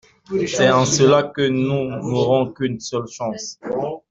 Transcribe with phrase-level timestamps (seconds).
[0.47, 3.59] C’est en cela que nous n’aurons qu’une seule chance.